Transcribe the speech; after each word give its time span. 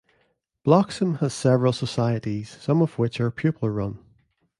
Bloxham 0.63 1.19
has 1.19 1.31
several 1.31 1.71
societies, 1.71 2.57
some 2.59 2.81
of 2.81 2.97
which 2.97 3.21
are 3.21 3.29
pupil-run. 3.29 3.99